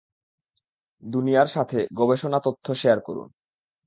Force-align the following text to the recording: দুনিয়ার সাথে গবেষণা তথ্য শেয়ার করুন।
দুনিয়ার 1.03 1.47
সাথে 1.47 1.79
গবেষণা 1.93 2.39
তথ্য 2.39 2.65
শেয়ার 2.73 2.99
করুন। 2.99 3.27